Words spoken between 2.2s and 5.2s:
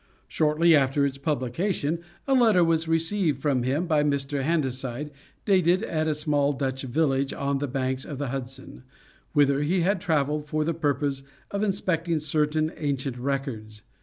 a letter was received from him, by Mr. Handaside,